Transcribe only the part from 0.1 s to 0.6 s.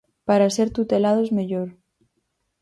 Para